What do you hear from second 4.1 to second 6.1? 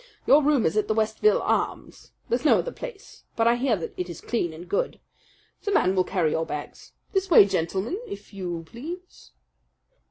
clean and good. The man will